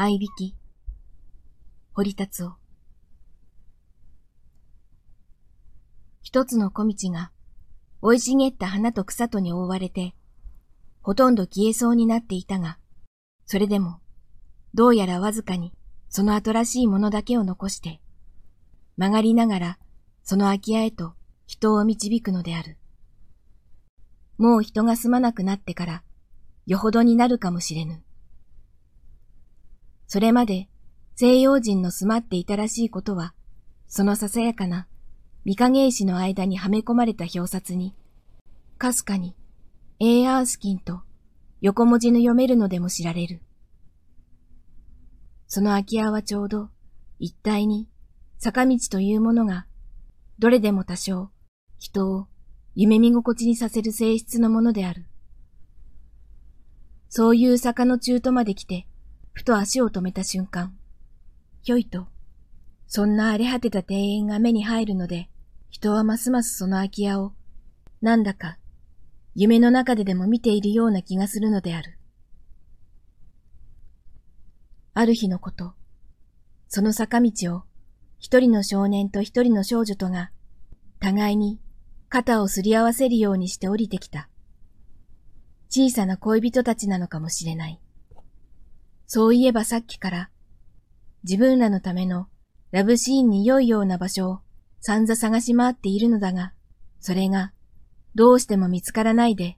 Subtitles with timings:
[0.00, 0.54] 合びき。
[1.92, 2.52] 堀達夫。
[6.22, 7.32] 一つの小道が、
[8.00, 10.14] 生い茂った花と草とに覆われて、
[11.02, 12.78] ほとんど消えそうになっていたが、
[13.44, 13.98] それでも、
[14.72, 15.72] どうやらわずかに
[16.08, 18.00] その後らしいものだけを残して、
[18.96, 19.78] 曲がりながら
[20.22, 21.14] その空き家へと
[21.48, 22.78] 人を導くのである。
[24.36, 26.04] もう人が住まなくなってから、
[26.68, 28.04] よほどになるかもしれぬ。
[30.08, 30.68] それまで
[31.16, 33.34] 西洋人の住まっていたらしいことは、
[33.88, 34.88] そのささやかな
[35.46, 37.94] 御影石の間にはめ込まれた表札に、
[38.78, 39.36] かすかに、
[40.00, 41.02] エーアースキンと
[41.60, 43.42] 横文字の読めるのでも知られる。
[45.46, 46.70] その空き家はちょうど
[47.18, 47.88] 一体に
[48.38, 49.66] 坂道というものが
[50.38, 51.30] どれでも多少
[51.78, 52.28] 人を
[52.74, 55.06] 夢見心地にさせる性質のものである。
[57.10, 58.86] そういう坂の中途まで来て、
[59.32, 60.76] ふと足を止めた瞬間、
[61.62, 62.06] ひょいと、
[62.86, 65.28] そんな荒れ果てた庭園が目に入るので、
[65.70, 67.32] 人はますますその空き家を、
[68.00, 68.58] なんだか、
[69.34, 71.98] 夢の中ででも見ているような気がするのである。
[74.94, 75.74] ある日のこと、
[76.68, 77.62] その坂道を
[78.18, 80.30] 一人の少年と一人の少女とが
[80.98, 81.60] 互いに
[82.08, 84.28] 肩をすり合わせるようにして降りてきた。
[85.68, 87.80] 小さな恋人たちなのかもしれない。
[89.10, 90.30] そういえばさっきから
[91.24, 92.28] 自分らのための
[92.72, 94.40] ラブシーンに良いような場所を
[94.80, 96.52] 散々探し回っているのだが、
[97.00, 97.54] それが
[98.14, 99.56] どうしても見つからないで、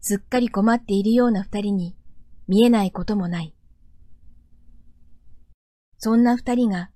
[0.00, 1.96] すっかり困っているような二人に
[2.48, 3.54] 見えないこともない。
[5.98, 6.90] そんな二人が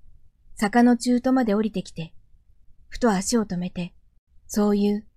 [0.55, 2.13] 坂の中途まで降りてきて、
[2.89, 3.93] ふと足を止めて、
[4.47, 5.07] そういう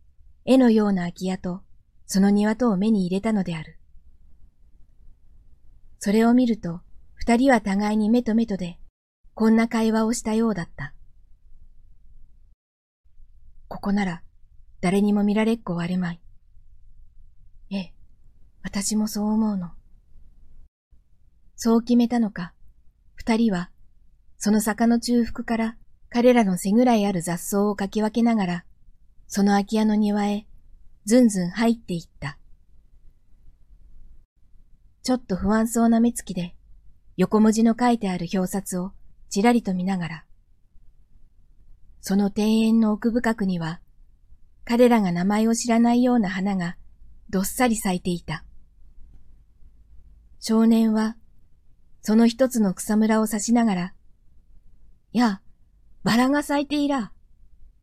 [0.44, 1.62] 絵のような空き家と
[2.06, 3.81] その庭とを目に入れたのである。
[6.04, 6.80] それを見ると、
[7.14, 8.76] 二人は互いに目と目とで、
[9.34, 10.94] こんな会話をしたようだった。
[13.68, 14.22] ここなら、
[14.80, 16.20] 誰にも見られっこ割れまい。
[17.70, 17.94] ええ、
[18.64, 19.70] 私もそう思うの。
[21.54, 22.52] そう決めたのか、
[23.14, 23.70] 二人は
[24.38, 25.76] その坂の中腹から
[26.08, 28.64] 彼らの背ぐらいある雑草をかき分けながら、
[29.28, 30.48] その空き家の庭へ
[31.04, 32.38] ずんずん入っていった。
[35.02, 36.54] ちょっと不安そうな目つきで、
[37.16, 38.92] 横文字の書いてある表札を
[39.30, 40.24] ちらりと見ながら、
[42.00, 43.80] その庭園の奥深くには、
[44.64, 46.76] 彼らが名前を知らないような花が
[47.30, 48.44] どっさり咲いていた。
[50.38, 51.16] 少年は、
[52.02, 53.94] その一つの草むらを指しながら、
[55.12, 55.42] やあ、
[56.04, 57.12] バラが咲いていら。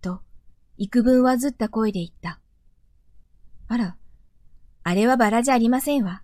[0.01, 0.21] と、
[0.77, 2.39] 幾分わずった声で言った。
[3.67, 3.97] あら、
[4.83, 6.23] あれはバラじゃありませんわ。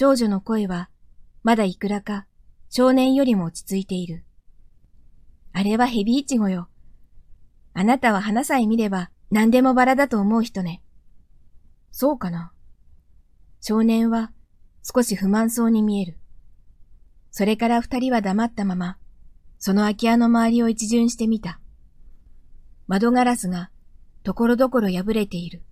[0.00, 0.88] 少女の声は、
[1.42, 2.24] まだいくらか
[2.70, 4.24] 少年よりも落ち着いている。
[5.52, 6.70] あれはヘビイチゴよ。
[7.74, 10.80] あなたは花さえ見れば何でもバラだと思う人ね。
[11.90, 12.50] そうかな。
[13.60, 14.32] 少年は
[14.82, 16.18] 少し不満そうに見える。
[17.30, 18.96] それから二人は黙ったまま、
[19.58, 21.60] その空き家の周りを一巡してみた。
[22.86, 23.70] 窓ガラスが
[24.22, 25.62] ところどころ破れている。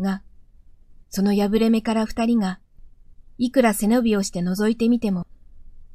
[0.00, 0.22] が、
[1.10, 2.60] その破れ目から二人が、
[3.38, 5.26] いくら背伸びをして覗いてみても、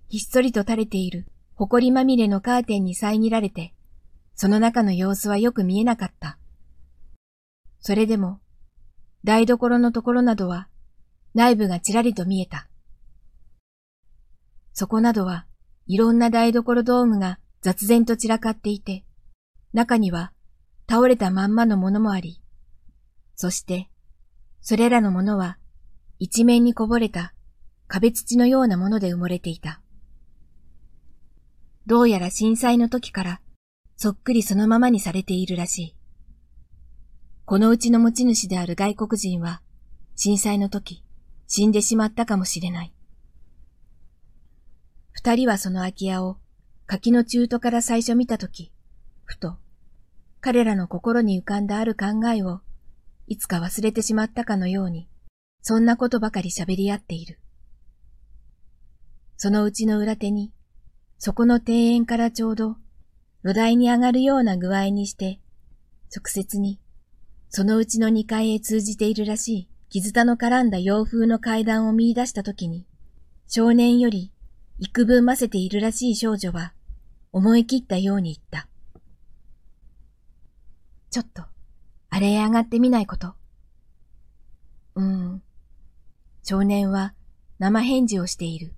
[0.08, 3.74] ひっそりと垂れている埃まみれのカーテンに遮られて、
[4.34, 6.38] その中の様子はよく見えなかった。
[7.82, 8.40] それでも、
[9.26, 10.70] 台所のところなどは、
[11.34, 12.70] 内部がちらりと見えた。
[14.72, 15.46] そこなどは、
[15.86, 19.04] いろんな台所道具が雑然と散らかっていて、
[19.74, 20.32] 中には
[20.90, 22.42] 倒れたまんまのものもあり、
[23.36, 23.90] そして、
[24.62, 25.58] それらのものは
[26.20, 27.34] 一面にこぼれた
[27.88, 29.82] 壁土のようなもので埋もれていた。
[31.86, 33.42] どうやら震災の時から
[33.98, 35.96] そっくりそのままにされているらしい。
[37.46, 39.62] このうちの持ち主である外国人は
[40.16, 41.04] 震災の時
[41.48, 42.94] 死んでしまったかもしれない。
[45.12, 46.38] 二人はその空き家を
[46.86, 48.72] 柿の中途から最初見たとき、
[49.26, 49.58] ふと
[50.42, 52.62] 彼らの心に浮かんだある考えを
[53.28, 55.08] いつか忘れてしまったかのように、
[55.64, 57.40] そんなことばかり喋り合っている。
[59.38, 60.52] そのうちの裏手に、
[61.18, 62.76] そこの庭園からちょうど
[63.46, 65.40] 土台に上がるような具合にして、
[66.14, 66.82] 直接に、
[67.50, 72.86] そのうちの二階へ通じているらしい傷田の絡んだ洋風の階段を見出したときに、
[73.48, 74.34] 少年より
[74.80, 76.74] 幾分ませているらしい少女は、
[77.32, 78.68] 思い切ったように言った。
[81.10, 81.44] ちょっと、
[82.10, 83.36] あれへ上がってみないこと。
[84.96, 85.42] うん。
[86.44, 87.14] 少年は
[87.58, 88.74] 生返事をしている。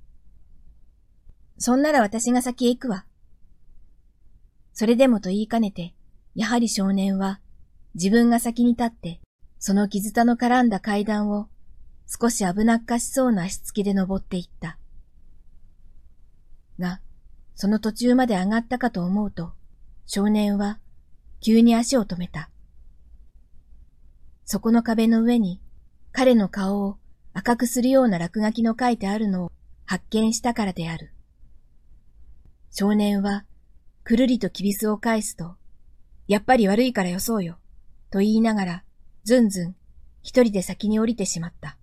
[1.57, 3.05] そんなら私が先へ行くわ。
[4.73, 5.95] それでもと言いかねて、
[6.35, 7.39] やはり少年は
[7.95, 9.19] 自分が先に立って、
[9.57, 11.47] その傷たの絡んだ階段を
[12.07, 14.77] 少し危なっかしそうな足つきで登っていった。
[16.77, 16.99] が、
[17.55, 19.53] その途中まで上がったかと思うと、
[20.05, 20.77] 少年は
[21.39, 22.51] 急に足を止めた。
[24.43, 25.59] そこの壁の上に
[26.11, 26.97] 彼の顔を
[27.37, 29.51] 赤くするような落書きの書いてあるのを
[29.83, 31.11] 発見したからである。
[32.71, 33.43] 少年は
[34.05, 35.57] くるりときびすを返すと、
[36.29, 37.57] やっぱり悪いからよそうよ、
[38.09, 38.83] と言いながら、
[39.25, 39.75] ずんずん
[40.23, 41.77] 一人で先に降りてしまった。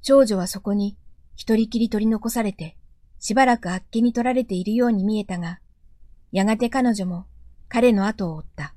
[0.00, 0.96] 少女はそこに
[1.34, 2.76] 一人きり取り残されて、
[3.18, 5.58] しばらくあっけに取られているように見えたが、
[6.30, 7.26] やがて彼女も
[7.68, 8.74] 彼の後を追った。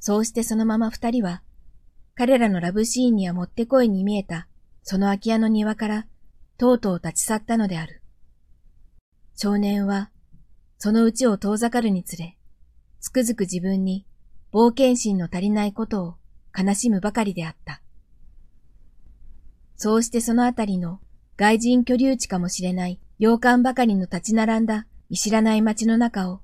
[0.00, 1.42] そうしてそのまま二人は、
[2.14, 4.46] 彼らのラブシーンにはもってこいに見えた、
[4.82, 6.06] その空き家の庭から、
[6.58, 8.02] とうとう立ち去ったのである。
[9.34, 10.10] 少年は、
[10.78, 12.36] そのうちを遠ざかるにつれ、
[13.00, 14.06] つくづく自分に
[14.52, 16.14] 冒険心の足りないことを
[16.56, 17.80] 悲しむばかりであった。
[19.76, 21.00] そうしてそのあたりの
[21.36, 26.40] 外人居留地かもしれない洋館ばかりの立ち並んだ見知らない街の中を、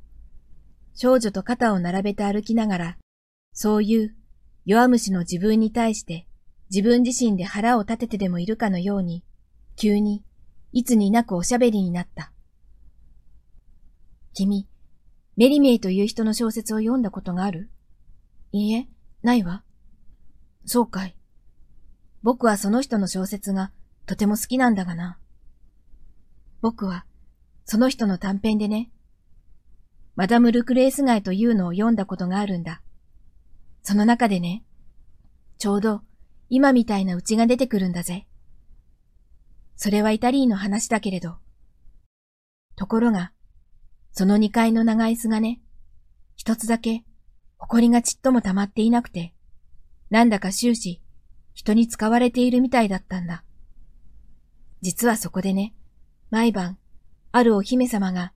[0.95, 2.99] 少女と肩を並べて歩きながら、
[3.53, 4.15] そういう
[4.69, 6.27] 弱虫の自分に対して
[6.71, 9.25] 自分自身で腹を立ててでもいるかのように、
[9.77, 10.23] 急に
[10.73, 12.33] いつになくおしゃべりになった。
[14.35, 14.69] 君、
[15.39, 17.71] メリメイという人の小説を読んだことがある？
[18.53, 18.89] いいえ、
[19.23, 19.65] ないわ。
[20.67, 21.17] そうかい。
[22.23, 23.73] 僕はその人の小説が
[24.05, 25.19] とても好きなんだがな。
[26.61, 27.07] 僕は、
[27.65, 28.91] その人の短編でね、
[30.15, 32.83] マダム・ルクレース街というのを読んだことがあるんだ。
[33.89, 34.65] その中でね、
[35.57, 36.03] ちょうど
[36.51, 38.27] 今みたいなうちが出てくるんだぜ。
[39.77, 41.39] それはイタリーの話だけれど。
[42.77, 43.33] ところが、
[44.13, 45.63] その二階の長椅子がね、
[46.37, 47.03] 一つだけ、
[47.57, 49.33] 埃がちっとも溜まっていなくて、
[50.11, 51.01] なんだか終始、
[51.55, 53.43] 人に使われているみたいだったんだ。
[54.83, 55.75] 実はそこでね、
[56.29, 56.77] 毎晩、
[57.33, 58.35] あるお姫様が、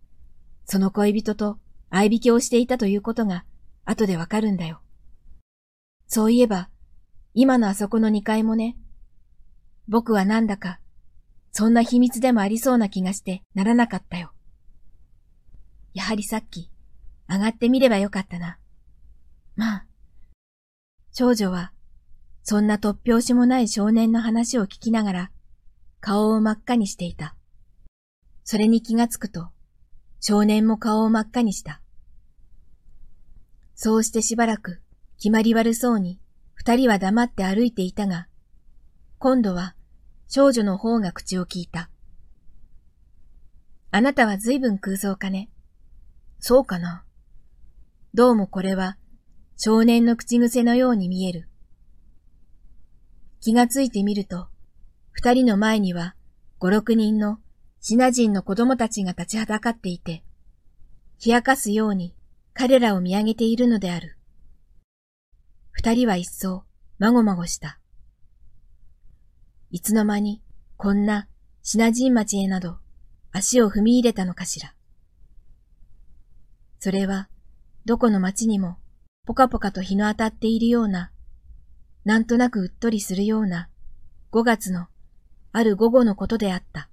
[0.65, 1.59] その恋人と
[1.91, 3.45] 愛引きをしていたということが、
[3.85, 4.81] 後でわかるんだよ。
[6.07, 6.69] そういえば、
[7.35, 8.77] 今のあそこの二階もね、
[9.89, 10.79] 僕はなんだか、
[11.51, 14.33] そんな秘密でもありそうな気がしてならなかったよ。
[15.95, 16.71] やはりさっき、
[17.29, 18.59] 上がってみればよかったな。
[19.57, 19.87] まあ、
[21.13, 21.73] 少女は
[22.45, 25.31] そんな突拍子もない少年の話を聞きながら、
[26.01, 27.37] 顔を真っ赤にしていた。
[28.43, 29.51] それに気がつくと、
[30.21, 31.81] 少年も顔を真っ赤にした。
[33.75, 34.81] そうしてしばらく、
[35.23, 36.19] 決まり悪そうに、
[36.53, 38.27] 二人は黙って歩いていたが、
[39.21, 39.77] 今度は
[40.27, 41.91] 少女の方が口を聞いた。
[43.93, 45.49] あなたは随分空想かね？
[46.41, 47.05] そうかな。
[48.15, 48.97] どうもこれは
[49.57, 51.49] 少年の口癖のように見える。
[53.41, 54.49] 気がついてみると、
[55.13, 56.17] 二人の前には
[56.59, 57.39] 五六人の
[57.81, 60.25] シナ人の子供たちが立ちはだかっていて、
[61.25, 62.13] 冷やかすように
[62.55, 64.19] 彼らを見上げているのである。
[65.72, 66.64] 二人は一層、
[66.98, 67.81] まごまごした。
[69.70, 70.43] いつの間に、
[70.76, 71.29] こんな
[71.62, 72.79] シナ人町へなど
[73.32, 74.74] 足を踏み入れたのかしら。
[76.79, 77.29] それは、
[77.84, 78.79] どこの町にも
[79.26, 81.10] ポカポカと日の当たっているような
[82.05, 83.69] なんとなくうっとりするような
[84.31, 84.88] 五月の
[85.52, 86.88] ある午後のことであった。